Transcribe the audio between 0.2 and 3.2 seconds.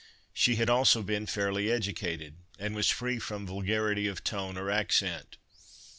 She had also been fairly educated, and was free